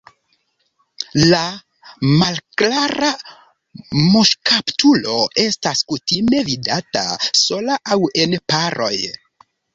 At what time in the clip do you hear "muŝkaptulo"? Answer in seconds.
4.15-5.19